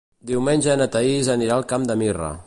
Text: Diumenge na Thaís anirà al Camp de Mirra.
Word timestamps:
Diumenge 0.29 0.77
na 0.79 0.87
Thaís 0.95 1.29
anirà 1.35 1.59
al 1.59 1.67
Camp 1.75 1.87
de 1.93 1.99
Mirra. 2.05 2.31